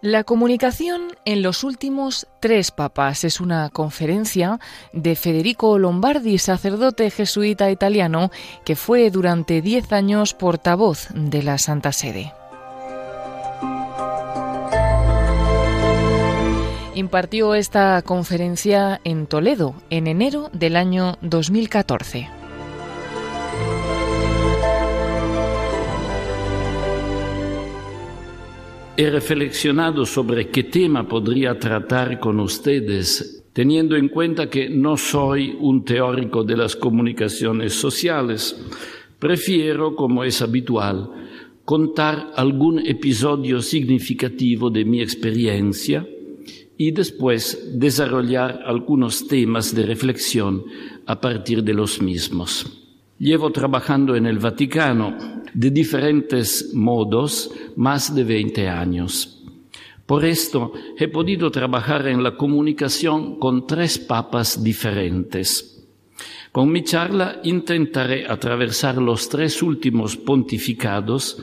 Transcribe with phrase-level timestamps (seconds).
[0.00, 4.60] La comunicación en los últimos tres papas es una conferencia
[4.92, 8.30] de Federico Lombardi, sacerdote jesuita italiano,
[8.64, 12.32] que fue durante diez años portavoz de la Santa Sede.
[16.94, 22.37] Impartió esta conferencia en Toledo en enero del año 2014.
[29.00, 35.56] He reflexionado sobre qué tema podría tratar con ustedes, teniendo en cuenta que no soy
[35.60, 38.60] un teórico de las comunicaciones sociales.
[39.20, 41.10] Prefiero, como es habitual,
[41.64, 46.04] contar algún episodio significativo de mi experiencia
[46.76, 50.64] y después desarrollar algunos temas de reflexión
[51.06, 52.87] a partir de los mismos.
[53.18, 55.16] Llevo trabajando en el Vaticano
[55.52, 59.42] de diferentes modos más de 20 años.
[60.06, 65.84] Por esto he podido trabajar en la comunicación con tres papas diferentes.
[66.52, 71.42] Con mi charla intentaré atravesar los tres últimos pontificados,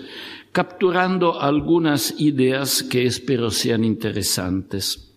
[0.54, 5.12] capturando algunas ideas que espero sean interesantes.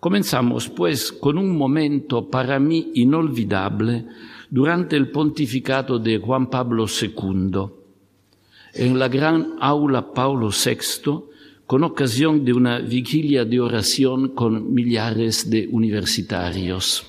[0.00, 4.06] Comenzamos, pues, con un momento para mí inolvidable
[4.50, 7.80] durante el pontificado de Juan Pablo II
[8.74, 11.30] en la gran aula Paulo VI
[11.66, 17.06] con ocasión de una vigilia de oración con millares de universitarios.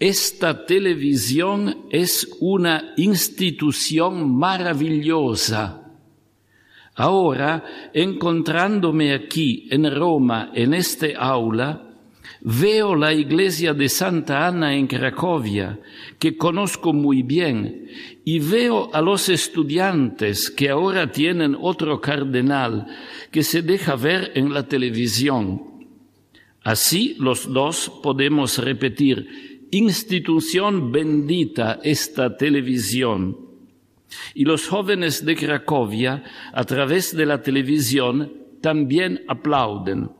[0.00, 5.82] Esta televisión es una institución maravillosa.
[6.96, 11.83] Ahora, encontrándome aquí en Roma, en este aula,
[12.46, 15.80] Veo la iglesia de Santa Ana en Cracovia,
[16.18, 17.88] que conozco muy bien,
[18.22, 22.86] y veo a los estudiantes que ahora tienen otro cardenal
[23.30, 25.86] que se deja ver en la televisión.
[26.62, 33.38] Así los dos podemos repetir, institución bendita esta televisión.
[34.34, 36.22] Y los jóvenes de Cracovia,
[36.52, 40.10] a través de la televisión, también aplauden.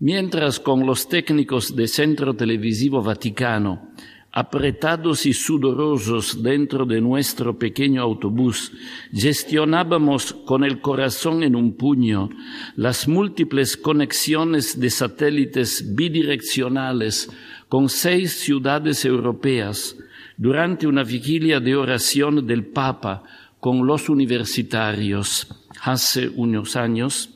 [0.00, 3.90] Mientras con los técnicos de Centro Televisivo Vaticano,
[4.30, 8.70] apretados y sudorosos dentro de nuestro pequeño autobús,
[9.12, 12.30] gestionábamos con el corazón en un puño
[12.76, 17.28] las múltiples conexiones de satélites bidireccionales
[17.68, 19.96] con seis ciudades europeas
[20.36, 23.24] durante una vigilia de oración del Papa
[23.58, 25.48] con los universitarios.
[25.82, 27.30] Hace unos años,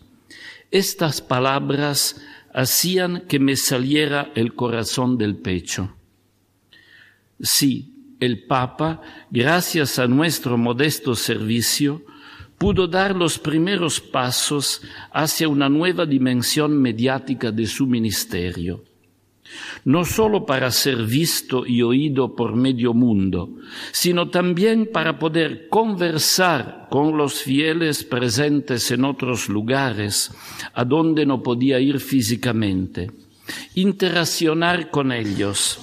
[0.70, 5.94] estas palabras hacían que me saliera el corazón del pecho.
[7.40, 12.04] Sí, el Papa, gracias a nuestro modesto servicio,
[12.58, 14.82] pudo dar los primeros pasos
[15.12, 18.84] hacia una nueva dimensión mediática de su ministerio
[19.84, 23.50] no solo para ser visto y oído por medio mundo,
[23.90, 30.30] sino también para poder conversar con los fieles presentes en otros lugares
[30.74, 33.10] a donde no podía ir físicamente,
[33.74, 35.80] interaccionar con ellos,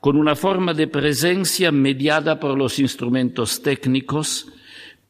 [0.00, 4.48] con una forma de presencia mediada por los instrumentos técnicos,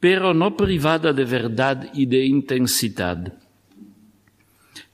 [0.01, 3.44] pero no privada de verdad y de intensidad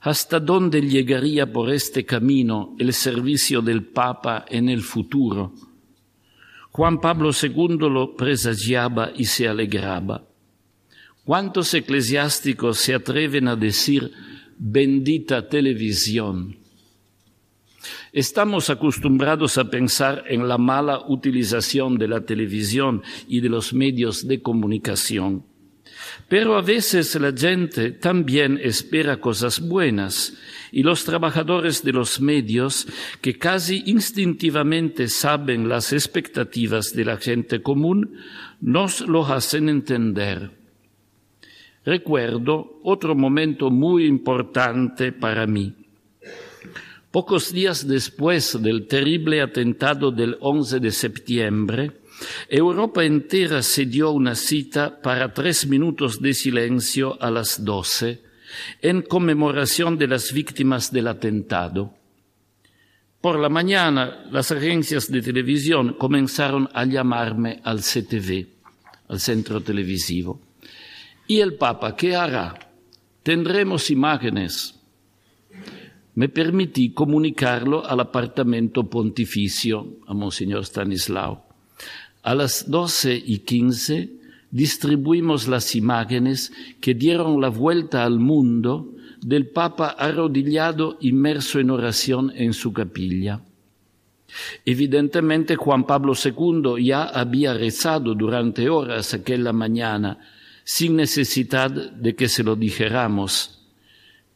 [0.00, 5.52] ¿Hasta dónde llegaría por este camino el servicio del Papa en el futuro?
[6.70, 10.24] Juan Pablo II lo presagiaba y se alegraba.
[11.24, 14.10] ¿Cuántos eclesiásticos se atreven a decir
[14.56, 16.56] bendita televisión?
[18.12, 24.26] Estamos acostumbrados a pensar en la mala utilización de la televisión y de los medios
[24.26, 25.49] de comunicación.
[26.28, 30.36] Pero a veces la gente también espera cosas buenas
[30.72, 32.86] y los trabajadores de los medios,
[33.20, 38.16] que casi instintivamente saben las expectativas de la gente común,
[38.60, 40.50] nos lo hacen entender.
[41.84, 45.74] Recuerdo otro momento muy importante para mí.
[47.10, 51.99] Pocos días después del terrible atentado del 11 de septiembre,
[52.48, 58.22] Europa entera se dio una cita para tres minutos de silencio a las doce
[58.82, 61.94] en conmemoración de las víctimas del atentado.
[63.20, 68.46] Por la mañana, las agencias de televisión comenzaron a llamarme al CTV,
[69.08, 70.40] al centro televisivo.
[71.26, 72.54] ¿Y el Papa qué hará?
[73.22, 74.74] Tendremos imágenes.
[76.14, 81.49] Me permití comunicarlo al apartamento pontificio, a Monseñor Stanislao.
[82.22, 84.10] A las doce y quince
[84.50, 92.32] distribuimos las imágenes que dieron la vuelta al mundo del Papa arrodillado inmerso en oración
[92.34, 93.40] en su capilla.
[94.64, 100.18] Evidentemente Juan Pablo II ya había rezado durante horas aquella mañana,
[100.64, 103.60] sin necesidad de que se lo dijéramos.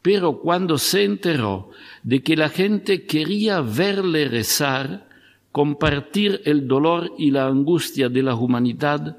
[0.01, 1.71] Pero cuando se enteró
[2.03, 5.07] de que la gente quería verle rezar,
[5.55, 9.15] compartir el dolor y la angustia de la humanidad,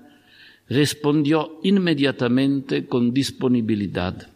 [0.68, 4.28] respondió inmediatamente con disponibilidad.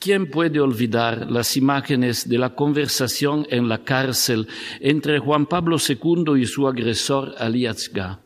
[0.00, 4.48] ¿Quién puede olvidar las imágenes de la conversación en la cárcel
[4.80, 8.18] entre Juan Pablo II y su agresor Aliatzga?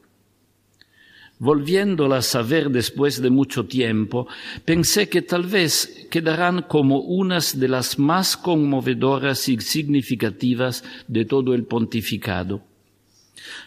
[1.38, 4.28] Volviéndolas a ver después de mucho tiempo,
[4.64, 11.54] pensé que tal vez quedarán como unas de las más conmovedoras y significativas de todo
[11.54, 12.62] el pontificado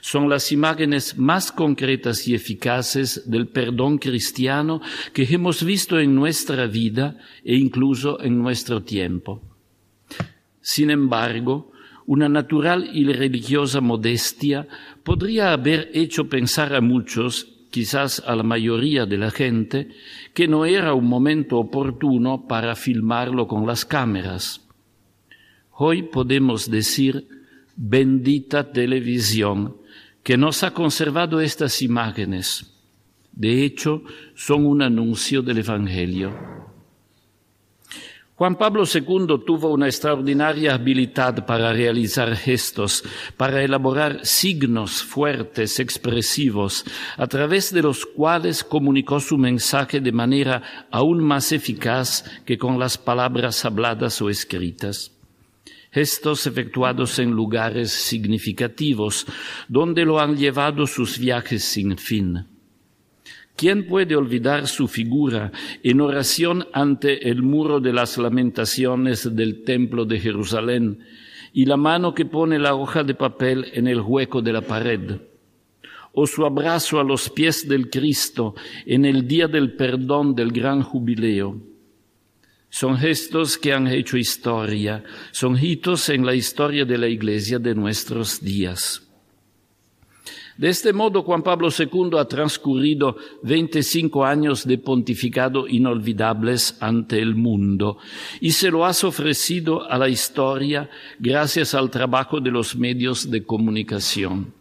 [0.01, 4.81] son las imágenes más concretas y eficaces del perdón cristiano
[5.13, 9.41] que hemos visto en nuestra vida e incluso en nuestro tiempo.
[10.61, 11.71] Sin embargo,
[12.05, 14.67] una natural y religiosa modestia
[15.03, 19.89] podría haber hecho pensar a muchos, quizás a la mayoría de la gente,
[20.33, 24.61] que no era un momento oportuno para filmarlo con las cámaras.
[25.71, 27.27] Hoy podemos decir,
[27.75, 29.77] bendita televisión,
[30.23, 32.73] que nos ha conservado estas imágenes.
[33.31, 34.03] De hecho,
[34.35, 36.33] son un anuncio del Evangelio.
[38.37, 43.03] Juan Pablo II tuvo una extraordinaria habilidad para realizar gestos,
[43.35, 46.85] para elaborar signos fuertes, expresivos,
[47.17, 52.77] a través de los cuales comunicó su mensaje de manera aún más eficaz que con
[52.77, 55.13] las palabras habladas o escritas
[55.89, 59.25] gestos efectuados en lugares significativos,
[59.67, 62.56] donde lo han llevado sus viajes sin fin.
[63.57, 65.51] ¿Quién puede olvidar su figura
[65.81, 70.99] en oración ante el muro de las lamentaciones del templo de Jerusalén
[71.53, 75.17] y la mano que pone la hoja de papel en el hueco de la pared?
[76.13, 78.53] ¿O su abrazo a los pies del Cristo
[78.85, 81.59] en el día del perdón del gran jubileo?
[82.69, 87.73] Son gestos que han hecho historia, son hitos en la historia de la Iglesia de
[87.73, 89.06] nuestros días.
[90.57, 97.35] De este modo, Juan Pablo II ha transcurrido 25 años de pontificado inolvidables ante el
[97.35, 97.99] mundo
[98.41, 100.89] y se lo has ofrecido a la historia
[101.19, 104.53] gracias al trabajo de los medios de comunicación.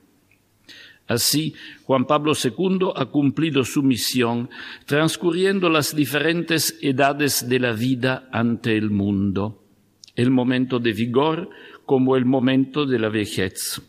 [1.09, 1.55] Así,
[1.85, 4.51] Juan Pablo II ha cumplido su misión
[4.85, 9.63] transcurriendo las diferentes edades de la vida ante el mundo,
[10.15, 11.49] el momento de vigor
[11.87, 13.81] como el momento de la vejez.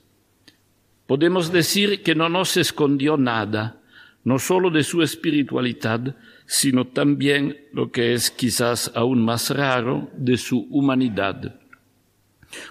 [1.07, 3.81] Podemos decir que no nos escondió nada,
[4.25, 6.15] no solo de su espiritualidad,
[6.45, 11.55] sino también, lo que es quizás aún más raro, de su humanidad.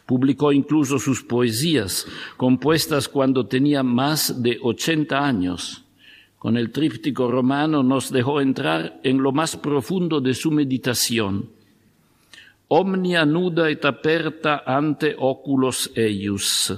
[0.05, 2.07] Publicó incluso sus poesías,
[2.37, 5.85] compuestas cuando tenía más de 80 años.
[6.39, 11.51] Con el tríptico romano nos dejó entrar en lo más profundo de su meditación.
[12.69, 16.75] Omnia nuda et aperta ante oculos eius.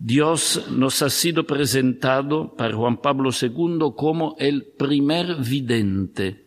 [0.00, 6.44] Dios nos ha sido presentado para Juan Pablo II como el primer vidente,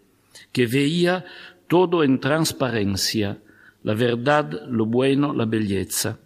[0.54, 1.26] que veía
[1.68, 3.40] todo en transparencia,
[3.84, 6.20] la verdad, lo bueno, la belleza.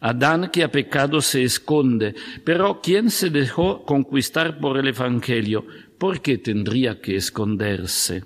[0.00, 5.66] Adán que ha pecado se esconde, pero quien se dejó conquistar por el Evangelio,
[5.98, 8.24] ¿por qué tendría que esconderse?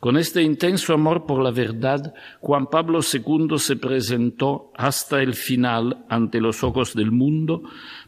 [0.00, 6.06] Con este intenso amor por la verdad, Juan Pablo II se presentó hasta el final
[6.08, 7.62] ante los ojos del mundo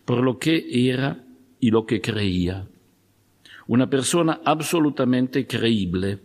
[0.06, 1.22] por lo que era
[1.60, 2.66] y lo que creía.
[3.66, 6.18] Una persona absolutamente creíble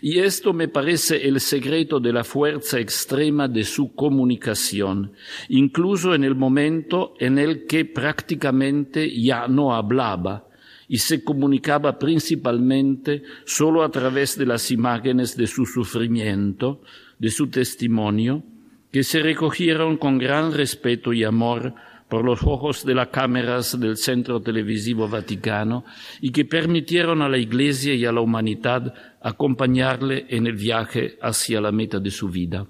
[0.00, 5.12] y esto me parece el secreto de la fuerza extrema de su comunicación,
[5.48, 10.47] incluso en el momento en el que prácticamente ya no hablaba
[10.88, 16.80] y se comunicaba principalmente solo a través de las imágenes de su sufrimiento,
[17.18, 18.42] de su testimonio,
[18.90, 21.74] que se recogieron con gran respeto y amor
[22.08, 25.84] por los ojos de las cámaras del Centro Televisivo Vaticano
[26.22, 31.60] y que permitieron a la Iglesia y a la humanidad acompañarle en el viaje hacia
[31.60, 32.66] la meta de su vida.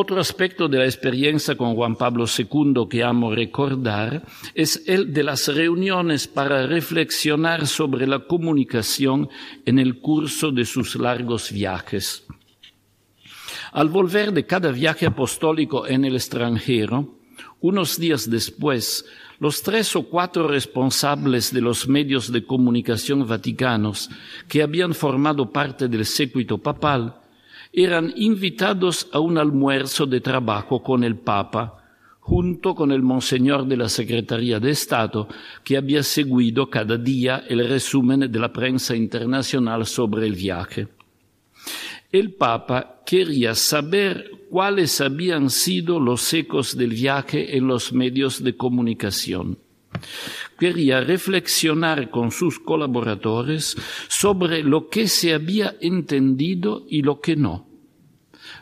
[0.00, 4.22] Otro aspecto de la experiencia con Juan Pablo II que amo recordar
[4.54, 9.28] es el de las reuniones para reflexionar sobre la comunicación
[9.66, 12.24] en el curso de sus largos viajes.
[13.72, 17.18] Al volver de cada viaje apostólico en el extranjero,
[17.60, 19.04] Unos días después,
[19.40, 24.10] los tres o cuatro responsables de los medios de comunicación vaticanos
[24.46, 27.17] que habían formado parte del séquito papal
[27.84, 31.84] eran invitados a un almuerzo de trabajo con el Papa,
[32.18, 35.28] junto con el Monseñor de la Secretaría de Estado,
[35.62, 40.88] que había seguido cada día el resumen de la prensa internacional sobre el viaje.
[42.10, 48.56] El Papa quería saber cuáles habían sido los ecos del viaje en los medios de
[48.56, 49.56] comunicación.
[50.58, 53.76] Quería reflexionar con sus colaboradores
[54.08, 57.67] sobre lo que se había entendido y lo que no.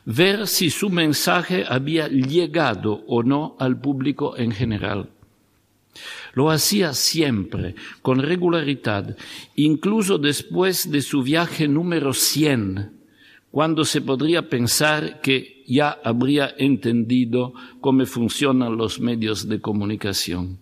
[0.07, 5.11] Ver si su mensaje había llegado o no al público en general.
[6.33, 9.17] Lo hacía siempre, con regularidad,
[9.57, 12.93] incluso después de su viaje número 100,
[13.51, 20.59] cuando se podría pensar que ya habría entendido cómo funcionan los medios de comunicación.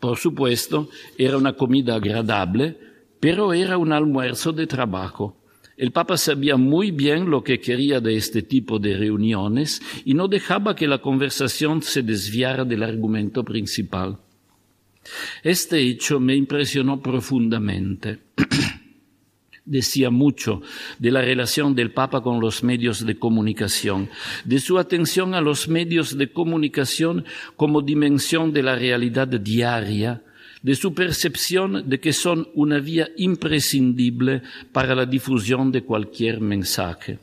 [0.00, 2.76] Por supuesto, era una comida agradable,
[3.20, 5.36] pero era un almuerzo de trabajo.
[5.76, 10.26] El Papa sabía muy bien lo que quería de este tipo de reuniones y no
[10.26, 14.18] dejaba que la conversación se desviara del argumento principal.
[15.42, 18.20] Este hecho me impresionó profundamente.
[19.66, 20.62] decía mucho
[20.98, 24.08] de la relación del Papa con los medios de comunicación,
[24.44, 27.24] de su atención a los medios de comunicación
[27.56, 30.22] como dimensión de la realidad diaria,
[30.66, 34.42] de su percepción de que son una vía imprescindible
[34.72, 37.20] para la difusión de cualquier mensaje.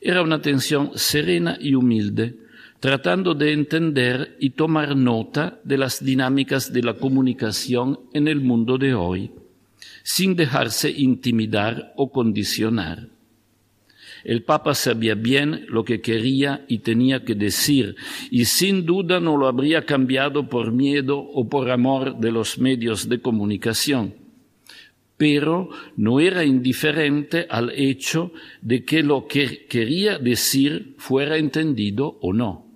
[0.00, 2.34] Era una atención serena y humilde,
[2.80, 8.76] tratando de entender y tomar nota de las dinámicas de la comunicación en el mundo
[8.76, 9.30] de hoy
[10.02, 13.06] sin dejarse intimidar o condicionar.
[14.24, 17.96] El Papa sabía bien lo que quería y tenía que decir,
[18.30, 23.08] y sin duda no lo habría cambiado por miedo o por amor de los medios
[23.08, 24.14] de comunicación.
[25.16, 32.32] Pero no era indiferente al hecho de que lo que quería decir fuera entendido o
[32.32, 32.66] no.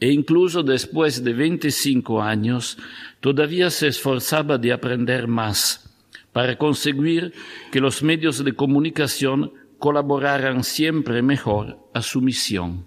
[0.00, 2.78] E incluso después de 25 años,
[3.20, 5.90] todavía se esforzaba de aprender más
[6.32, 7.34] para conseguir
[7.70, 12.84] que los medios de comunicación colaboraran siempre mejor a su misión.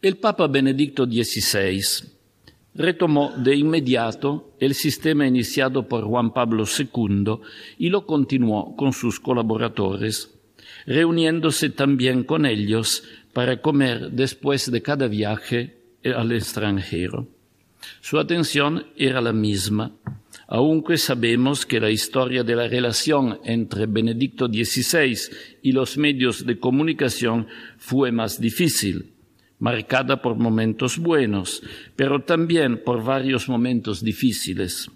[0.00, 1.82] El Papa Benedicto XVI
[2.74, 7.40] retomó de inmediato el sistema iniciado por Juan Pablo II
[7.78, 10.32] y lo continuó con sus colaboradores,
[10.86, 17.26] reuniéndose también con ellos para comer después de cada viaje al extranjero.
[18.00, 19.92] Su atención era la misma,
[20.54, 25.16] aunque sabemos que la historia de la relación entre Benedicto XVI
[25.62, 27.46] y los medios de comunicación
[27.78, 29.14] fue más difícil,
[29.60, 31.62] marcada por momentos buenos,
[31.96, 34.90] pero también por varios momentos difíciles.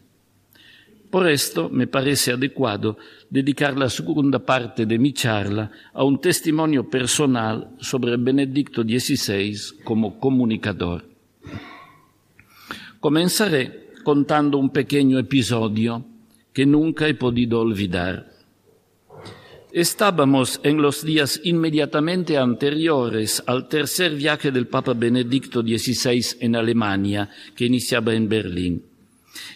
[1.10, 2.98] Por esto me parece adecuado
[3.30, 10.20] dedicar la segunda parte de mi charla a un testimonio personal sobre Benedicto XVI como
[10.20, 11.08] comunicador.
[13.00, 16.04] Comenzaré contando un pequeño episodio
[16.52, 18.30] que nunca he podido olvidar.
[19.72, 27.28] Estábamos en los días inmediatamente anteriores al tercer viaje del Papa Benedicto XVI en Alemania,
[27.56, 28.84] que iniciaba en Berlín.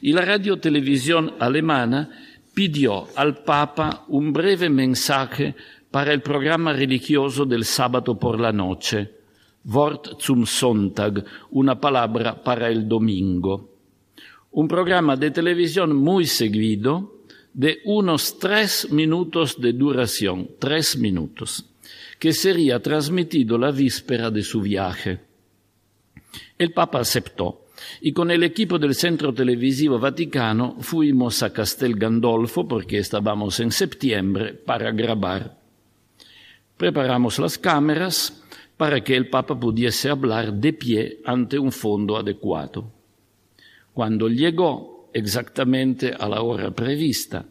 [0.03, 2.11] Y la radiotelevisión alemana
[2.53, 5.55] pidió al Papa un breve mensaje
[5.93, 9.13] para el programa religioso del sábado por la noche
[9.65, 13.71] Wort zum Sonntag, una palabra para el domingo.
[14.53, 17.21] Un programa de televisión muy seguido
[17.55, 21.67] de unos tres minutos de duración, tres minutos,
[22.19, 25.21] que sería transmitido la víspera de su viaje.
[26.59, 27.67] El Papa aceptó
[28.01, 33.71] y con el equipo del Centro Televisivo Vaticano fuimos a Castel Gandolfo porque estábamos en
[33.71, 35.59] septiembre para grabar.
[36.77, 38.43] Preparamos las cámaras,
[38.77, 43.00] para que el Papa pudiese hablar de pie ante un fondo adecuado.
[44.01, 47.45] Cuando llegó exactamente a la hora prevista,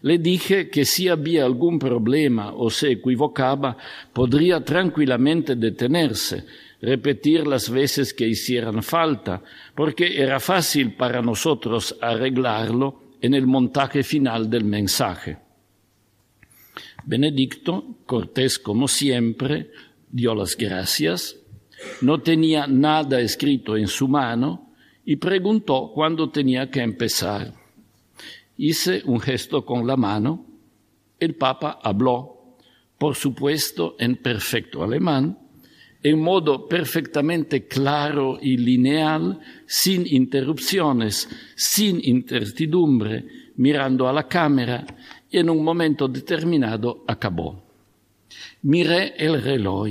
[0.00, 3.76] le dije que si había algún problema o se equivocaba,
[4.10, 6.46] podría tranquilamente detenerse,
[6.80, 9.42] repetir las veces que hicieran falta,
[9.74, 15.36] porque era fácil para nosotros arreglarlo en el montaje final del mensaje.
[17.04, 19.70] Benedicto, cortés como siempre,
[20.10, 21.36] dio las gracias,
[22.00, 24.71] no tenía nada escrito en su mano
[25.04, 27.52] y preguntó cuándo tenía que empezar.
[28.56, 30.46] Hice un gesto con la mano,
[31.18, 32.56] el Papa habló,
[32.98, 35.38] por supuesto en perfecto alemán,
[36.02, 43.24] en modo perfectamente claro y lineal, sin interrupciones, sin incertidumbre,
[43.56, 44.84] mirando a la cámara
[45.30, 47.62] y en un momento determinado acabó.
[48.62, 49.88] Miré el reloj.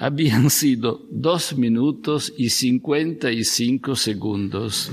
[0.00, 4.90] Habían sido dos minutos y cincuenta y cinco segundos.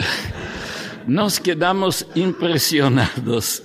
[1.06, 3.64] Nos quedamos impresionados.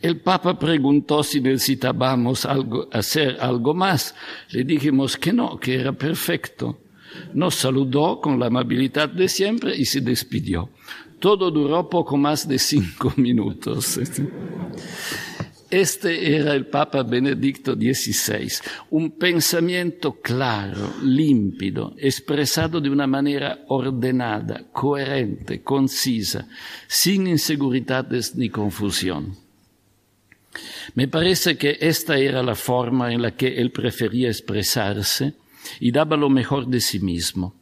[0.00, 2.46] El Papa preguntó si necesitábamos
[2.92, 4.14] hacer algo más.
[4.50, 6.78] Le dijimos que no, que era perfecto.
[7.34, 10.70] Nos saludó con la amabilidad de siempre y se despidió.
[11.18, 13.98] Todo duró poco más de cinco minutos.
[15.70, 18.50] Este era el Papa Benedicto XVI,
[18.88, 26.48] un pensamiento claro, límpido, expresado de una manera ordenada, coherente, concisa,
[26.86, 29.36] sin inseguridades ni confusión.
[30.94, 35.34] Me parece que esta era la forma en la que él prefería expresarse
[35.80, 37.54] y daba lo mejor de sí mismo.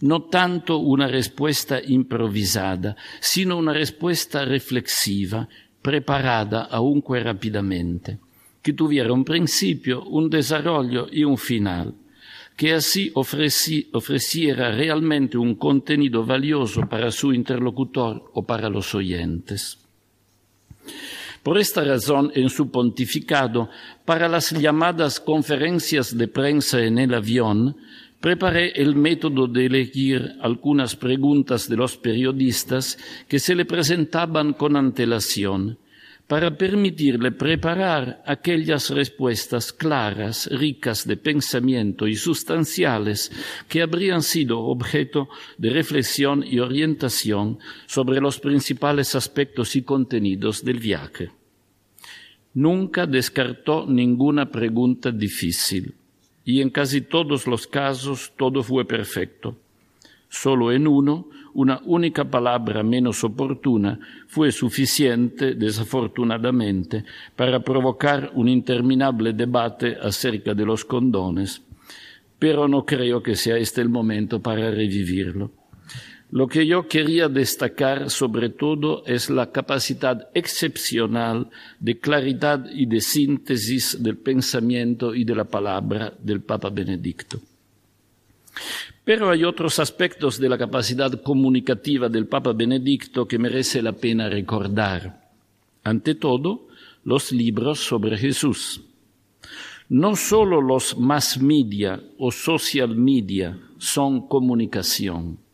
[0.00, 5.48] No tanto una respuesta improvisada, sino una respuesta reflexiva,
[5.82, 8.18] preparada aunque rápidamente,
[8.62, 11.94] que tuviera un principio, un desarrollo y un final,
[12.56, 19.78] que así ofreci, ofreciera realmente un contenido valioso para su interlocutor o para los oyentes.
[21.42, 23.70] Por esta razón, en su pontificado,
[24.04, 27.76] para las llamadas conferencias de prensa en el avión,
[28.20, 34.76] preparé el método de elegir algunas preguntas de los periodistas que se le presentaban con
[34.76, 35.78] antelación,
[36.26, 43.32] para permitirle preparar aquellas respuestas claras, ricas de pensamiento y sustanciales
[43.68, 50.78] que habrían sido objeto de reflexión y orientación sobre los principales aspectos y contenidos del
[50.78, 51.32] viaje.
[52.54, 55.94] Nunca descartó ninguna pregunta difícil
[56.50, 59.56] y en casi todos los casos todo fue perfecto.
[60.28, 67.04] Solo en uno, una única palabra menos oportuna fue suficiente, desafortunadamente,
[67.36, 71.62] para provocar un interminable debate acerca de los condones,
[72.38, 75.59] pero no creo que sea este el momento para revivirlo.
[76.32, 83.00] Lo que yo quería destacar sobre todo es la capacidad excepcional de claridad y de
[83.00, 87.40] síntesis del pensamiento y de la palabra del Papa Benedicto.
[89.02, 94.28] Pero hay otros aspectos de la capacidad comunicativa del Papa Benedicto que merece la pena
[94.28, 95.32] recordar.
[95.82, 96.68] Ante todo,
[97.02, 98.82] los libros sobre Jesús.
[99.88, 105.49] No solo los mass media o social media son comunicación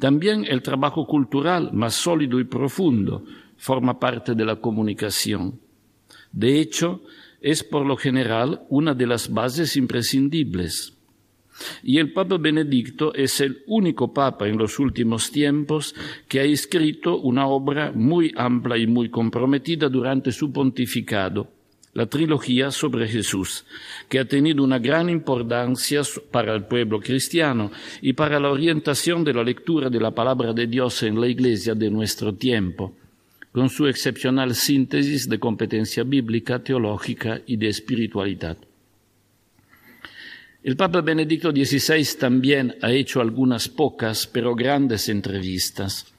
[0.00, 3.24] también el trabajo cultural más sólido y profundo
[3.56, 5.58] forma parte de la comunicación.
[6.32, 7.02] De hecho,
[7.40, 10.92] es por lo general una de las bases imprescindibles.
[11.82, 15.94] Y el Papa Benedicto es el único Papa en los últimos tiempos
[16.28, 21.50] que ha escrito una obra muy amplia y muy comprometida durante su pontificado,
[21.96, 23.64] la trilogía sobre Jesús,
[24.06, 29.32] que ha tenido una gran importancia para el pueblo cristiano y para la orientación de
[29.32, 32.94] la lectura de la palabra de Dios en la iglesia de nuestro tiempo,
[33.50, 38.58] con su excepcional síntesis de competencia bíblica, teológica y de espiritualidad.
[40.62, 46.12] El Papa Benedicto XVI también ha hecho algunas pocas pero grandes entrevistas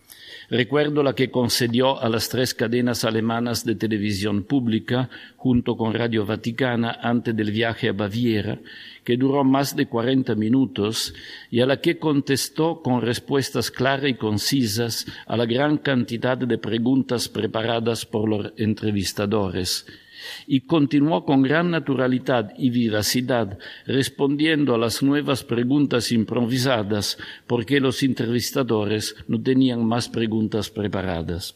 [0.49, 6.25] Recuerdo la que concedió a las tres cadenas alemanas de televisión pública junto con Radio
[6.25, 8.57] Vaticana antes del viaje a Baviera,
[9.03, 11.13] que duró más de cuarenta minutos
[11.51, 16.57] y a la que contestó con respuestas claras y concisas a la gran cantidad de
[16.57, 19.85] preguntas preparadas por los entrevistadores
[20.45, 28.03] y continuó con gran naturalidad y vivacidad respondiendo a las nuevas preguntas improvisadas porque los
[28.03, 31.55] entrevistadores no tenían más preguntas preparadas.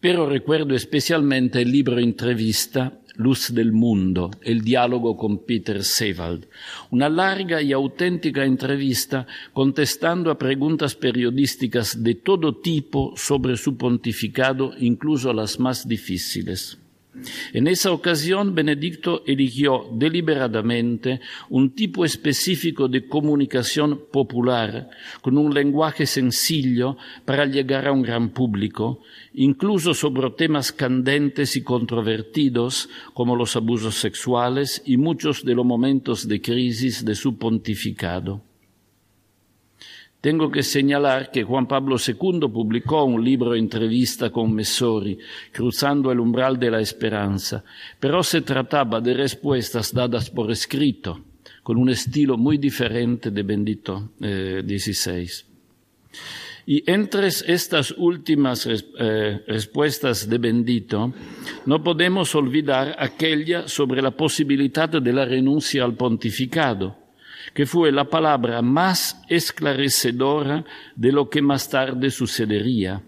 [0.00, 6.46] Pero recuerdo especialmente el libro Entrevista Luz del Mundo, el diálogo con Peter Sewald,
[6.90, 14.72] una larga y auténtica entrevista contestando a preguntas periodísticas de todo tipo sobre su pontificado,
[14.78, 16.78] incluso las más difíciles.
[17.52, 26.06] En esa ocasión, Benedicto eligió deliberadamente un tipo específico de comunicación popular, con un lenguaje
[26.06, 29.00] sencillo para llegar a un gran público,
[29.34, 36.28] incluso sobre temas candentes y controvertidos como los abusos sexuales y muchos de los momentos
[36.28, 38.49] de crisis de su pontificado.
[40.20, 45.18] Tengo que señalar que Juan Pablo II publicó un libro entrevista con Messori,
[45.50, 47.64] Cruzando el umbral de la esperanza,
[47.98, 51.20] pero se trataba de respuestas dadas por escrito,
[51.62, 55.22] con un estilo muy diferente de Bendito XVI.
[55.22, 55.28] Eh,
[56.66, 61.12] y entre estas últimas eh, respuestas de Bendito,
[61.64, 66.99] no podemos olvidar aquella sobre la posibilidad de la renuncia al pontificado,
[67.54, 73.02] que fue la palabra más esclarecedora de lo que más tarde sucedería,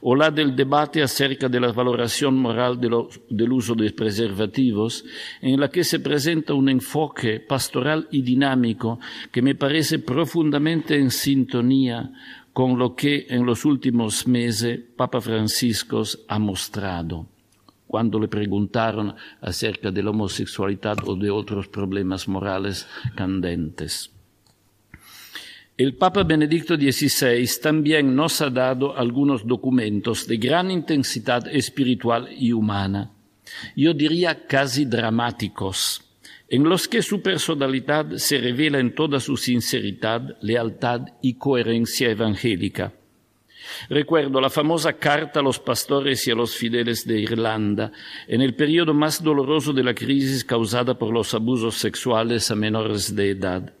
[0.00, 5.04] o la del debate acerca de la valoración moral del uso de preservativos,
[5.40, 8.98] en la que se presenta un enfoque pastoral y dinámico
[9.30, 12.10] que me parece profundamente en sintonía
[12.52, 17.35] con lo que en los últimos meses Papa Francisco ha mostrado
[17.96, 24.10] cuando le preguntaron acerca de la homosexualidad o de otros problemas morales candentes.
[25.78, 32.52] El Papa Benedicto XVI también nos ha dado algunos documentos de gran intensidad espiritual y
[32.52, 33.12] humana,
[33.74, 36.02] yo diría casi dramáticos,
[36.50, 42.92] en los que su personalidad se revela en toda su sinceridad, lealtad y coherencia evangélica
[43.88, 47.92] Recuerdo la famosa carta a los pastores y a los fieles de Irlanda
[48.26, 53.14] en el periodo más doloroso de la crisis causada por los abusos sexuales a menores
[53.14, 53.72] de edad.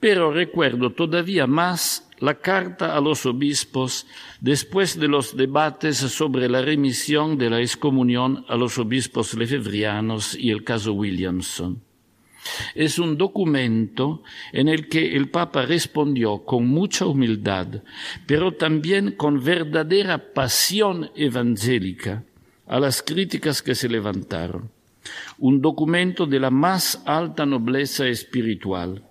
[0.00, 4.06] Pero recuerdo todavía más la carta a los obispos
[4.40, 10.50] después de los debates sobre la remisión de la excomunión a los obispos lefevrianos y
[10.50, 11.82] el caso Williamson.
[12.74, 17.82] Es un documento en el que el Papa respondió con mucha humildad,
[18.26, 22.24] pero también con verdadera pasión evangélica
[22.66, 24.70] a las críticas que se levantaron.
[25.38, 29.02] Un documento de la más alta nobleza espiritual.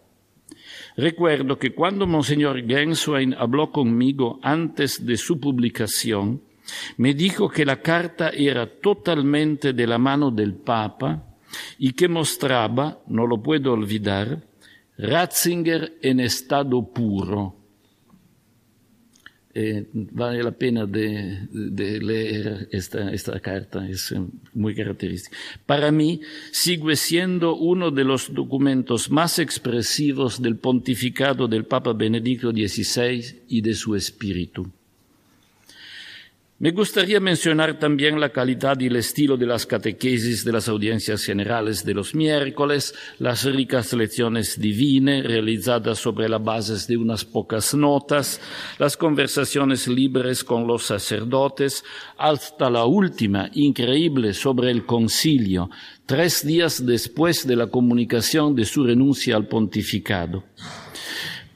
[0.96, 6.42] Recuerdo que cuando Monseñor Genswein habló conmigo antes de su publicación,
[6.98, 11.31] me dijo que la carta era totalmente de la mano del Papa
[11.78, 14.44] y que mostraba, no lo puedo olvidar,
[14.98, 17.56] Ratzinger en estado puro.
[19.54, 24.22] Eh, vale la pena de, leer esta, esta, carta, es eh,
[24.54, 25.36] muy característica.
[25.66, 32.52] Para mí sigue siendo uno de los documentos más expresivos del pontificado del Papa Benedicto
[32.52, 34.72] XVI y de su espíritu.
[36.62, 41.24] Me gustaría mencionar también la calidad y el estilo de las catequesis de las audiencias
[41.24, 47.74] generales de los miércoles, las ricas lecciones divinas realizadas sobre la base de unas pocas
[47.74, 48.40] notas,
[48.78, 51.84] las conversaciones libres con los sacerdotes,
[52.16, 55.72] hasta la última, increíble, sobre el concilio,
[56.06, 60.44] tres días después de la comunicación de su renuncia al pontificado.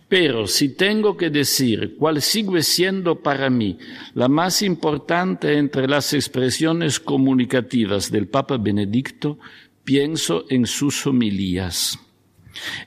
[0.08, 3.78] Pero si tengo que decir cuál sigue siendo para mí
[4.13, 9.39] la más importante entre las expresiones comunicativas del Papa Benedicto,
[9.84, 11.98] pienso en sus homilías.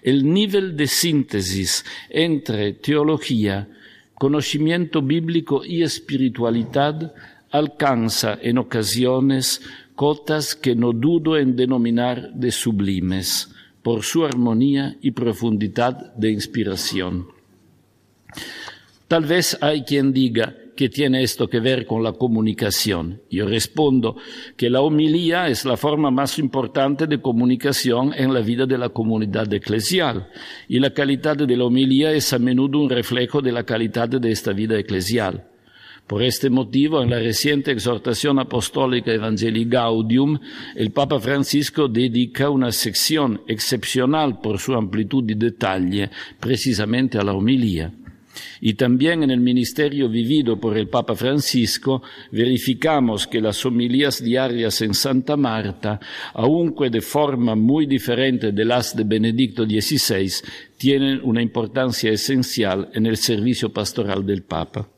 [0.02, 3.68] El nivel de síntesis entre teología,
[4.14, 7.14] conocimiento bíblico y espiritualidad
[7.50, 9.60] alcanza en ocasiones
[9.96, 13.52] cotas que no dudo en denominar de sublimes
[13.88, 17.28] por su armonía y profundidad de inspiración.
[19.08, 23.22] Tal vez hay quien diga que tiene esto que ver con la comunicación.
[23.30, 24.16] Yo respondo
[24.58, 28.90] que la homilía es la forma más importante de comunicación en la vida de la
[28.90, 30.28] comunidad eclesial
[30.68, 34.30] y la calidad de la homilía es a menudo un reflejo de la calidad de
[34.30, 35.48] esta vida eclesial.
[36.08, 40.38] Por este motivo, en la reciente exhortación apostólica Evangelii Gaudium,
[40.74, 46.08] el Papa Francisco dedica una sección excepcional por su amplitud y detalle
[46.40, 47.92] precisamente a la homilía.
[48.62, 54.80] Y también en el ministerio vivido por el Papa Francisco verificamos que las homilías diarias
[54.80, 56.00] en Santa Marta,
[56.32, 60.32] aunque de forma muy diferente de las de Benedicto XVI,
[60.78, 64.88] tienen una importancia esencial en el servicio pastoral del Papa.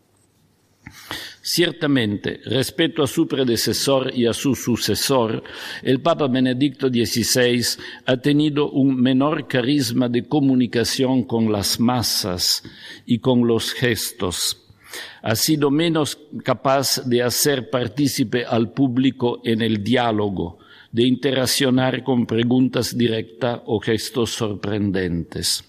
[1.43, 5.43] Ciertamente, respecto a su predecesor y a su sucesor,
[5.83, 12.63] el Papa Benedicto XVI ha tenido un menor carisma de comunicación con las masas
[13.07, 14.67] y con los gestos.
[15.23, 20.59] Ha sido menos capaz de hacer partícipe al público en el diálogo,
[20.93, 25.65] de interaccionar con preguntas directas o gestos sorprendentes.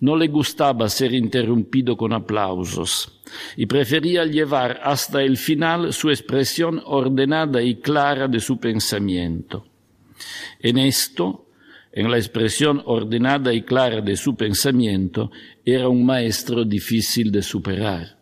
[0.00, 3.20] No le gustaba ser interrumpido con aplausos
[3.56, 9.66] y prefería llevar hasta el final su expresión ordenada y clara de su pensamiento.
[10.58, 11.46] En esto,
[11.92, 15.30] en la expresión ordenada y clara de su pensamiento,
[15.64, 18.20] era un maestro difícil de superar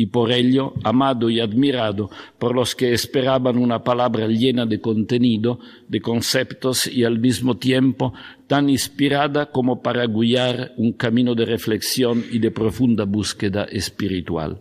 [0.00, 5.60] y por ello amado y admirado por los que esperaban una palabra llena de contenido,
[5.88, 8.14] de conceptos y al mismo tiempo
[8.50, 14.60] tan inspirada como para guiar un camino de reflexión y de profunda búsqueda espiritual.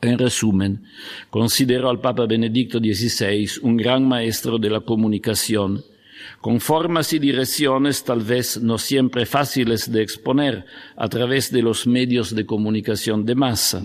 [0.00, 0.84] En resumen,
[1.30, 5.82] considero al Papa Benedicto XVI un gran maestro de la comunicación,
[6.40, 11.88] con formas y direcciones tal vez no siempre fáciles de exponer a través de los
[11.88, 13.82] medios de comunicación de masa,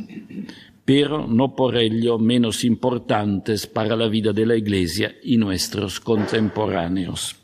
[0.86, 7.43] pero no por ello menos importantes para la vida de la Iglesia y nuestros contemporáneos.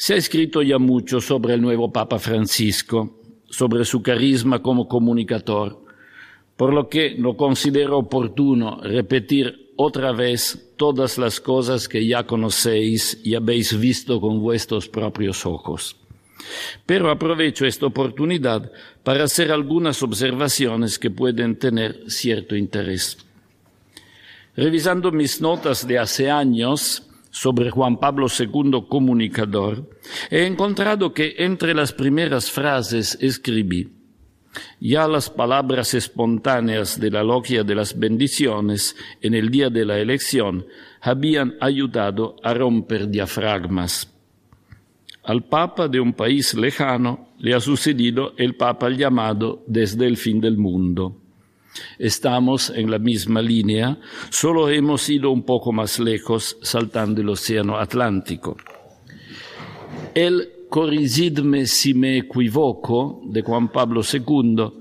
[0.00, 3.18] Se ha escrito ya mucho sobre el nuevo Papa Francisco,
[3.50, 5.84] sobre su carisma como comunicador,
[6.56, 13.20] por lo que no considero oportuno repetir otra vez todas las cosas que ya conocéis
[13.22, 15.94] y habéis visto con vuestros propios ojos.
[16.86, 18.72] Pero aprovecho esta oportunidad
[19.04, 23.18] para hacer algunas observaciones que pueden tener cierto interés.
[24.56, 29.88] Revisando mis notas de hace años sobre Juan Pablo II comunicador,
[30.30, 34.00] he encontrado que entre las primeras frases escribí
[34.80, 39.98] ya las palabras espontáneas de la logia de las bendiciones en el día de la
[39.98, 40.66] elección
[41.00, 44.12] habían ayudado a romper diafragmas.
[45.22, 50.40] Al Papa de un país lejano le ha sucedido el Papa llamado desde el fin
[50.40, 51.19] del mundo.
[51.98, 53.98] Estamos en la misma línea,
[54.30, 58.56] solo hemos ido un poco más lejos saltando el Océano Atlántico.
[60.14, 64.72] El corrigidme si me equivoco, de Juan Pablo II,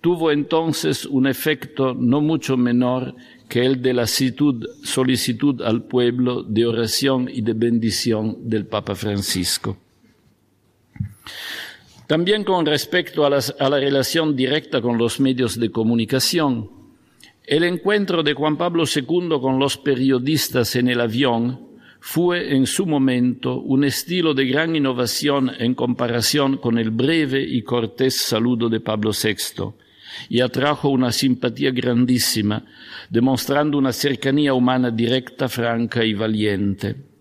[0.00, 3.14] tuvo entonces un efecto no mucho menor
[3.48, 9.76] que el de la solicitud al pueblo de oración y de bendición del Papa Francisco.
[12.06, 16.70] También con respecto a, la relación directa con los medios de comunicación,
[17.44, 22.86] el encuentro de Juan Pablo II con los periodistas en el avión fue en su
[22.86, 28.80] momento un estilo de gran innovación en comparación con el breve y cortés saludo de
[28.80, 29.72] Pablo VI,
[30.28, 32.64] y atrajo una simpatía grandísima,
[33.08, 37.11] demostrando una cercanía humana directa, franca y valiente.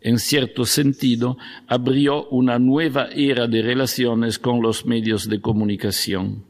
[0.00, 6.47] En cierto sentido, abrió una nueva era de relaciones con los medios de comunicación.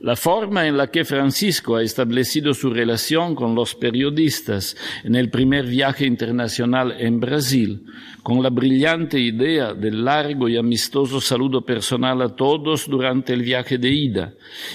[0.00, 5.30] La forma en la que Francisco ha establecido su relación con los periodistas en el
[5.30, 7.84] primer viaje internacional en Brasil,
[8.22, 13.78] con la brillante idea del largo y amistoso saludo personal a todos durante el viaje
[13.78, 14.34] de ida,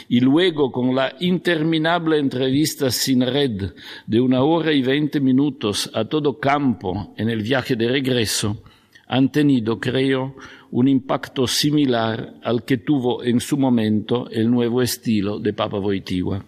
[0.09, 3.73] y luego con la interminable entrevista sin red
[4.05, 8.61] de una hora y veinte minutos a todo campo en el viaje de regreso,
[9.07, 10.35] han tenido, creo,
[10.75, 16.43] un impacto similar al que tuvo en su momento el nuevo estilo de Papa Wojtyła.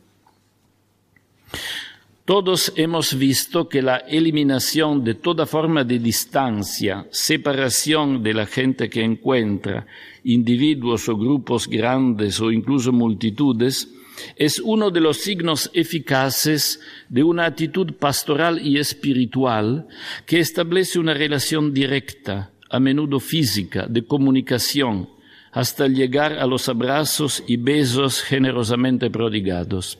[2.25, 8.89] Todos hemos visto que la eliminación de toda forma de distancia, separación de la gente
[8.89, 9.87] que encuentra,
[10.25, 13.87] individuos o grupos grandes o incluso multitudes,
[14.35, 19.87] es uno de los signos eficaces de una actitud pastoral y espiritual
[20.25, 25.09] que establece una relación directa, a menudo física, de comunicación,
[25.51, 29.99] hasta llegar a los abrazos y besos generosamente prodigados.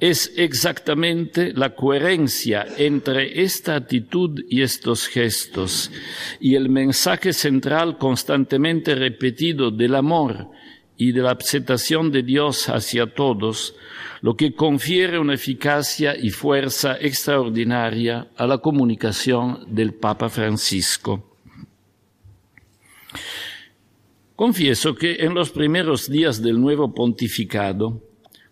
[0.00, 5.92] Es exactamente la coherencia entre esta actitud y estos gestos
[6.40, 10.48] y el mensaje central constantemente repetido del amor
[10.96, 13.76] y de la aceptación de Dios hacia todos,
[14.22, 21.31] lo que confiere una eficacia y fuerza extraordinaria a la comunicación del Papa Francisco.
[24.36, 28.02] Confieso que en los primeros días del nuevo pontificado,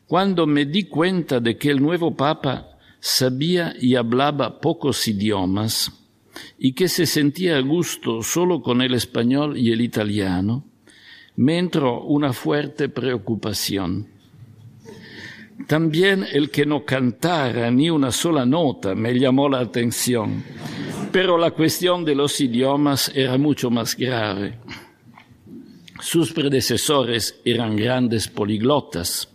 [0.07, 5.93] cuando me di cuenta de que el nuevo Papa sabía y hablaba pocos idiomas
[6.59, 10.65] y que se sentía a gusto solo con el español y el italiano,
[11.37, 14.09] me entró una fuerte preocupación.
[15.67, 20.43] También el que no cantara ni una sola nota me llamó la atención,
[21.13, 24.59] pero la cuestión de los idiomas era mucho más grave.
[26.01, 29.29] Sus predecesores eran grandes poliglotas.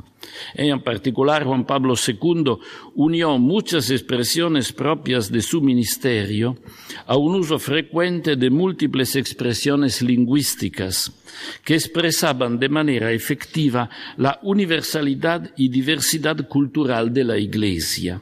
[0.53, 2.57] En particular, Juan Pablo II
[2.95, 6.57] unió muchas expresiones propias de su ministerio
[7.05, 11.11] a un uso frecuente de múltiples expresiones lingüísticas
[11.63, 18.21] que expresaban de manera efectiva la universalidad y diversidad cultural de la Iglesia.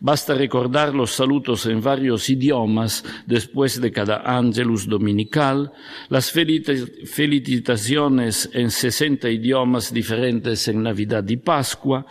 [0.00, 5.72] Basta recordar los saludos en varios idiomas después de cada ángelus dominical,
[6.08, 12.06] las felicitaciones en 60 idiomas diferentes en Navidad y Pascua,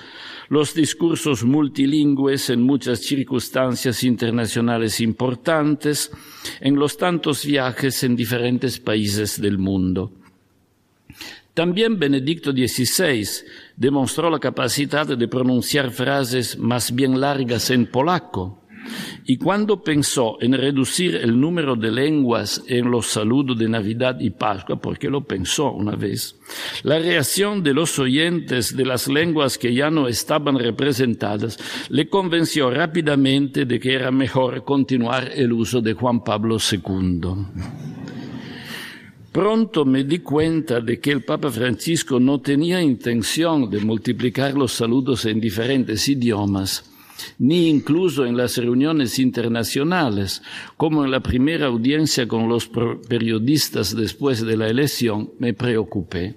[0.49, 6.11] los discursos multilingües en muchas circunstancias internacionales importantes,
[6.59, 10.11] en los tantos viajes en diferentes países del mundo.
[11.53, 13.27] También Benedicto XVI
[13.79, 18.59] demostró la capacidad de pronunciar frases más bien largas en polaco.
[19.25, 24.31] Y cuando pensó en reducir el número de lenguas en los saludos de Navidad y
[24.31, 26.35] Pascua, porque lo pensó una vez,
[26.83, 31.57] la reacción de los oyentes de las lenguas que ya no estaban representadas
[31.89, 37.98] le convenció rápidamente de que era mejor continuar el uso de Juan Pablo II.
[39.31, 44.73] Pronto me di cuenta de que el Papa Francisco no tenía intención de multiplicar los
[44.73, 46.89] saludos en diferentes idiomas,
[47.37, 50.41] ni incluso en las reuniones internacionales,
[50.77, 52.71] como en la primera audiencia con los
[53.07, 56.35] periodistas después de la elección, me preocupé.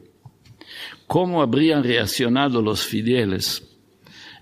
[1.06, 3.71] ¿Cómo habrían reaccionado los fieles?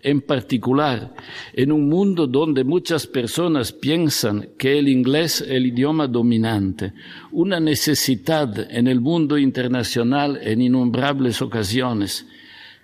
[0.02, 1.14] En particular
[1.52, 6.92] en un mundo donde muchas personas piensan que el inglés es el idioma dominante,
[7.32, 12.26] una necesidad en el mundo internacional en innombrables ocasiones.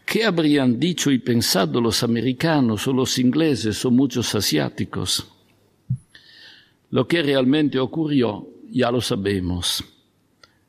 [0.05, 5.27] ¿Qué habrían dicho y pensado los americanos o los ingleses o muchos asiáticos?
[6.91, 9.85] Lo que realmente ocurrió ya lo sabemos.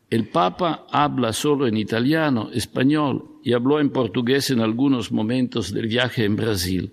[0.09, 5.87] El Papa habla solo en italiano, español y habló en portugués en algunos momentos del
[5.87, 6.91] viaje en Brasil.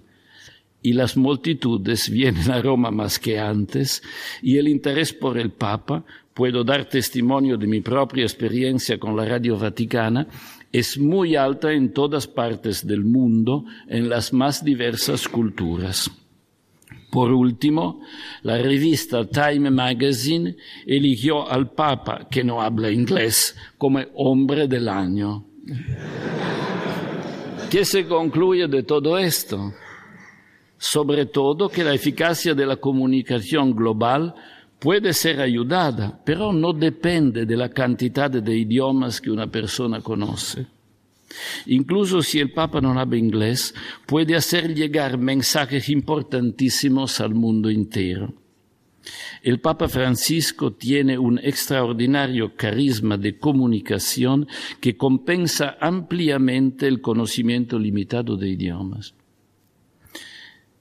[0.82, 4.02] Y las multitudes vienen a Roma más que antes,
[4.42, 9.24] y el interés por el Papa, puedo dar testimonio de mi propia experiencia con la
[9.24, 10.26] Radio Vaticana,
[10.72, 16.10] es muy alta en todas partes del mundo, en las más diversas culturas.
[17.14, 18.00] Por último,
[18.42, 25.44] la revista Time Magazine eligió al Papa, que no habla inglés, como hombre del año.
[27.70, 29.72] ¿Qué se concluye de todo esto?
[30.76, 34.34] Sobre todo la eficacia de la comunicación global
[34.80, 40.66] puede ser ayudada, pero no depende de la cantidad idiomas que una persona conoce.
[41.66, 43.74] Incluso si el Papa no habla inglés,
[44.06, 48.34] puede hacer llegar mensajes importantísimos al mundo entero.
[49.42, 54.48] El Papa Francisco tiene un extraordinario carisma de comunicación
[54.80, 59.14] que compensa ampliamente el conocimiento limitado de idiomas.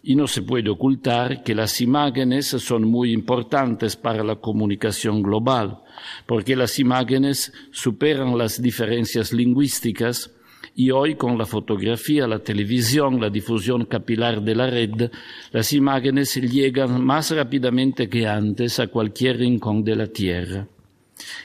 [0.01, 5.79] Y no se puede ocultar que las imágenes son muy importantes para la comunicación global,
[6.25, 10.31] porque las imágenes superan las diferencias lingüísticas
[10.75, 15.11] y hoy con la fotografía, la televisión, la difusión capilar de la red,
[15.51, 20.67] las imágenes llegan más rápidamente que antes a cualquier rincón de la Tierra.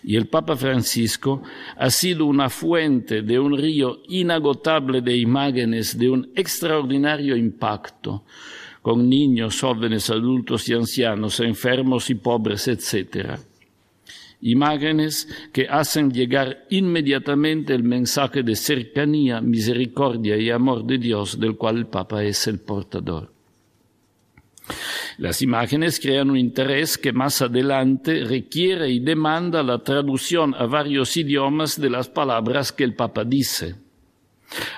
[0.02, 1.42] Y el Papa Francisco
[1.76, 8.24] ha sido una fuente de un río inagotable de imágenes de un extraordinario impacto,
[8.80, 13.47] con niños, jóvenes, adultos y ancianos, enfermos y pobres, etc
[14.40, 21.56] imágenes que hacen llegar inmediatamente el mensaje de cercanía, misericordia y amor de Dios del
[21.56, 23.32] cual el Papa es el portador.
[25.16, 31.16] Las imágenes crean un interés que más adelante requiere y demanda la traducción a varios
[31.16, 33.87] idiomas de las palabras que el Papa dice.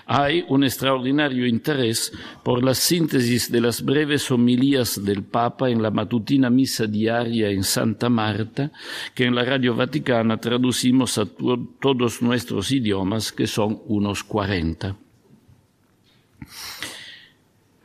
[0.06, 5.90] Hay un extraordinario interés por la síntesis de las breves homilías del Papa en la
[5.90, 8.72] matutina misa diaria en Santa Marta,
[9.14, 14.96] que en la Radio Vaticana traducimos a todos nuestros idiomas, que son unos cuarenta.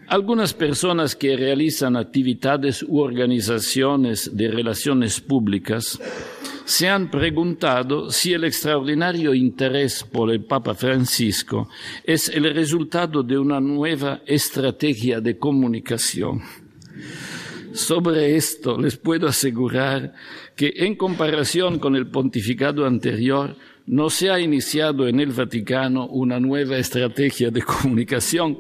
[0.08, 6.00] Algunas personas que realizan actividades u organizaciones de relaciones públicas
[6.66, 11.70] se han preguntado si el extraordinario interés por el Papa Francisco
[12.04, 16.42] es el resultado de una nueva estrategia de comunicación.
[17.74, 20.14] Sobre esto les puedo asegurar
[20.56, 23.56] que en comparación con el pontificado anterior,
[23.88, 28.58] no se ha iniciado en el Vaticano una nueva estrategia de comunicación,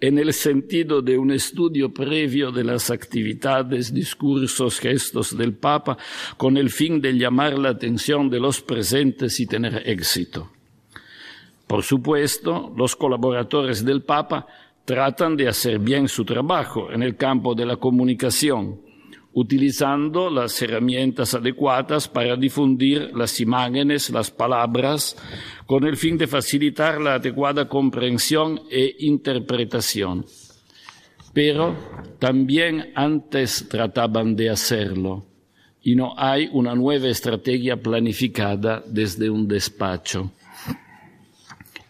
[0.00, 5.96] en el sentido de un estudio previo de las actividades, discursos, gestos del Papa,
[6.36, 10.50] con el fin de llamar la atención de los presentes y tener éxito.
[11.66, 14.46] Por supuesto, los colaboradores del Papa
[14.84, 18.80] tratan de hacer bien su trabajo en el campo de la comunicación,
[19.36, 25.14] utilizando las herramientas adecuadas para difundir las imágenes, las palabras,
[25.66, 30.24] con el fin de facilitar la adecuada comprensión e interpretación.
[31.34, 31.76] Pero
[32.18, 35.26] también antes trataban de hacerlo
[35.82, 40.32] y no hay una nueva estrategia planificada desde un despacho.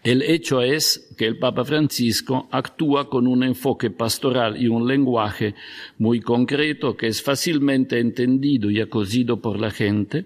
[0.07, 5.53] El hecho es que el Papa Francisco actúa con un enfoque pastoral y un lenguaje
[5.97, 10.25] muy concreto que es fácilmente entendido y acogido por la gente,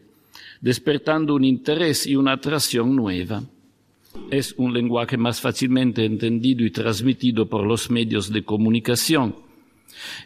[0.62, 3.42] despertando un interés y una atracción nueva.
[4.30, 9.34] Es un lenguaje más fácilmente entendido y transmitido por los medios de comunicación.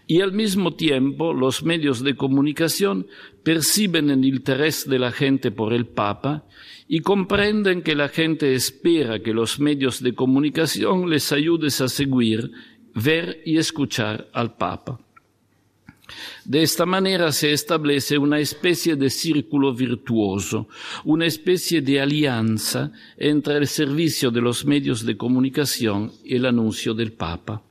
[0.08, 3.08] Y al mismo tiempo los medios de comunicación
[3.44, 6.46] perciben el interés de la gente por el Papa
[6.88, 12.52] y comprenden que la gente espera que los medios de comunicación les ayuden a seguir,
[12.94, 15.00] ver y escuchar al Papa.
[16.44, 20.68] De esta manera se establece una especie de círculo virtuoso,
[21.04, 26.94] una especie de alianza entre el servicio de los medios de comunicación y el anuncio
[26.94, 27.65] del Papa.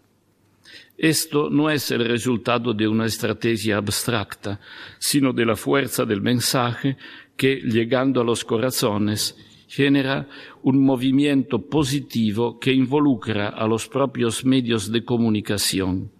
[0.96, 4.60] Esto no es el resultado de una estrategia abstracta,
[4.98, 6.96] sino de la fuerza del mensaje
[7.36, 9.36] que, llegando a los corazones,
[9.66, 10.28] genera
[10.62, 16.12] un movimiento positivo que involucra a los propios medios de comunicación.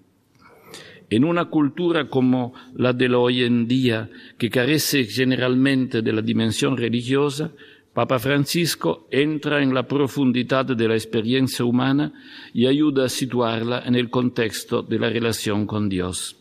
[1.08, 6.76] En una cultura como la de hoy en día, que carece generalmente de la dimensión
[6.76, 7.52] religiosa,
[7.94, 12.12] Papa Francisco entra en la profundidad de la experiencia humana
[12.52, 16.36] y ayuda a situarla en el contexto de la relación con Dios.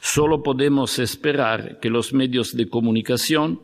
[0.00, 3.60] Solo podemos esperar que los medios de comunicación,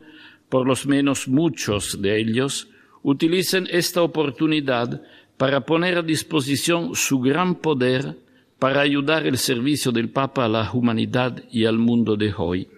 [0.47, 2.69] por lo menos muchos de ellos,
[3.03, 5.03] utilicen esta oportunidad
[5.35, 8.17] para poner a disposición su gran poder
[8.57, 12.69] para ayudar el servicio del Papa a la humanidad y al mundo de hoy.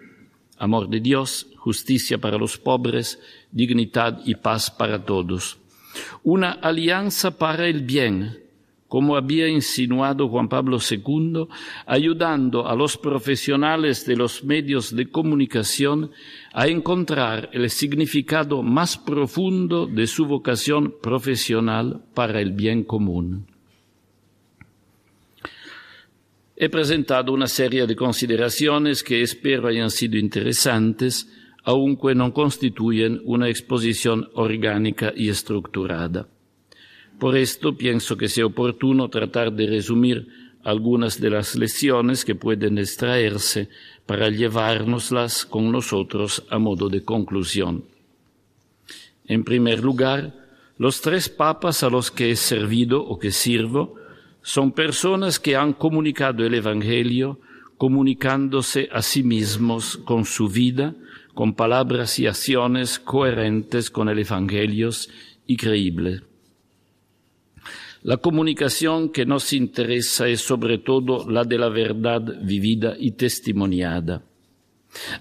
[0.58, 5.58] Amor de Dios, justicia para los pobres, dignidad y paz para todos.
[6.24, 8.38] Una alianza para el bien,
[8.90, 11.48] como había insinuado Juan Pablo II,
[11.86, 16.12] ayudando a los profesionales de los medios de comunicación
[16.52, 23.48] a encontrar el significado más profundo de su vocación profesional para el bien común.
[26.58, 31.28] He presentado una serie de consideraciones que espero hayan sido interesantes,
[31.64, 36.28] aunque no constituyen una exposición orgánica y estructurada.
[37.20, 40.28] Por esto pienso que sea oportuno tratar de resumir
[40.64, 43.70] algunas de las lecciones que pueden extraerse
[44.06, 47.86] para llevárnoslas con nosotros a modo de conclusión.
[49.26, 50.34] En primer lugar,
[50.78, 53.96] los tres papas a los que he servido o que sirvo
[54.42, 57.40] son personas que han comunicado el Evangelio
[57.78, 60.96] comunicándose a sí mismos con su vida,
[61.34, 64.90] con palabras y acciones coherentes con el Evangelio
[65.48, 66.22] y creíbles.
[68.04, 74.24] La comunicación que nos interesa es sobre todo la de la verdad vivida y testimoniada.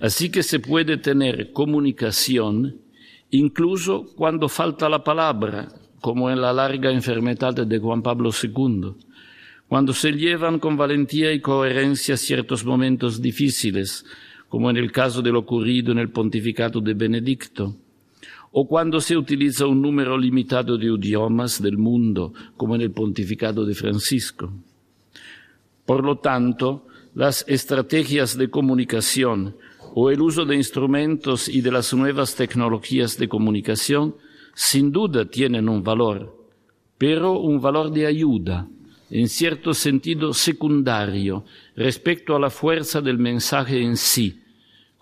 [0.00, 2.80] Así que se puede tener comunicación
[3.30, 5.68] incluso cuando falta la palabra,
[6.00, 8.94] como en la larga enfermedad de Juan Pablo II,
[9.68, 14.04] cuando se llevan con valentía y coherencia ciertos momentos difíciles,
[14.52, 17.74] como en el caso de lo ocurrido en el pontificado de Benedicto,
[18.50, 23.64] o cuando se utiliza un número limitado de idiomas del mundo, como en el pontificado
[23.64, 24.52] de Francisco.
[25.86, 29.56] Por lo tanto, las estrategias de comunicación
[29.94, 34.16] o el uso de instrumentos y de las nuevas tecnologías de comunicación
[34.54, 36.36] sin duda tienen un valor,
[36.98, 38.68] pero un valor de ayuda,
[39.08, 44.41] en cierto sentido secundario, respecto a la fuerza del mensaje en sí,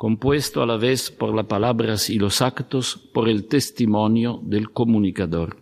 [0.00, 5.58] compuesto a la vez por las palabras y los actos, por el testimonio del comunicador.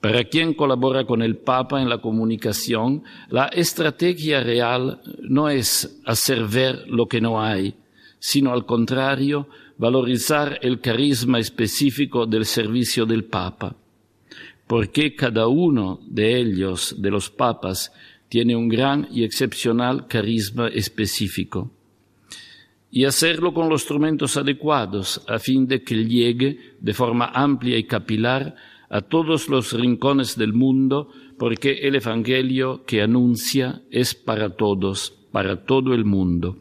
[0.00, 6.44] Para quien colabora con el Papa en la comunicación, la estrategia real no es hacer
[6.48, 7.76] ver lo que no hay,
[8.18, 9.46] sino al contrario,
[9.78, 13.76] valorizar el carisma específico del servicio del Papa,
[14.66, 17.92] porque cada uno de ellos, de los papas,
[18.28, 21.70] tiene un gran y excepcional carisma específico
[22.90, 27.84] y hacerlo con los instrumentos adecuados a fin de que llegue de forma amplia y
[27.84, 28.56] capilar
[28.88, 35.64] a todos los rincones del mundo, porque el Evangelio que anuncia es para todos, para
[35.64, 36.58] todo el mundo.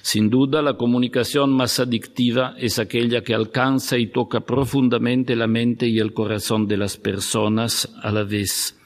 [0.00, 5.88] Sin duda, la comunicación más adictiva es aquella que alcanza y toca profundamente la mente
[5.88, 8.78] y el corazón de las personas a la vez.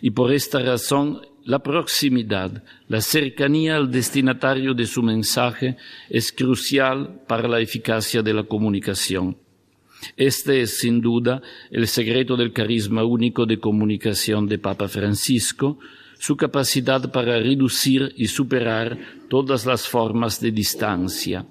[0.00, 1.20] Y por esta razón
[1.50, 5.76] la proximidad, la cercanía al destinatario de su mensaje
[6.08, 9.36] es crucial para la eficacia de la comunicación.
[10.16, 11.42] Este es sin duda
[11.72, 15.80] el secreto del carisma único de comunicación de Papa Francisco,
[16.20, 18.96] su capacidad para reducir y superar
[19.28, 21.44] todas las formas de distancia.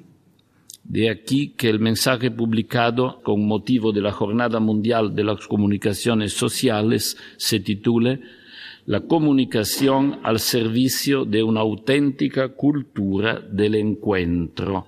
[0.81, 6.31] De aquí que el mensaje publicado con motivo de la Jornada Mundial de las Comunicaciones
[6.31, 8.38] Sociales se titule
[8.86, 14.88] La comunicación al servicio de una auténtica cultura del encuentro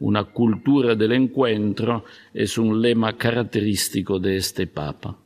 [0.00, 5.18] una cultura del encuentro es un lema característico de este Papa.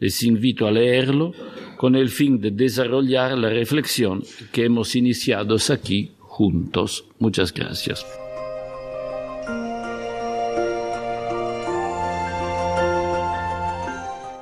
[0.00, 1.32] Les invito a leerlo
[1.76, 7.04] con el fin de desarrollar la reflexión que hemos iniciado aquí juntos.
[7.18, 8.06] Muchas gracias.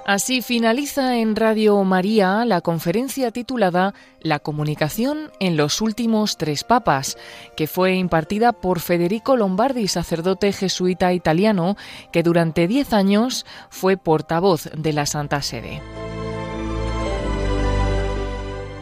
[0.07, 7.17] Así finaliza en Radio María la conferencia titulada La comunicación en los últimos tres papas,
[7.57, 11.79] que fue impartida por Federico Lombardi, sacerdote jesuita italiano,
[12.13, 15.81] que durante diez años fue portavoz de la Santa Sede.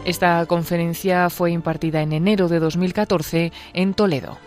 [0.04, 4.38] Esta conferencia fue impartida en enero de 2014 en Toledo.